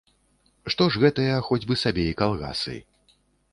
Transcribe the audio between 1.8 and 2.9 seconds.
сабе і калгасы.